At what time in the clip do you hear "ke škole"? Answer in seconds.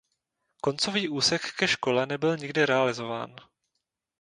1.57-2.05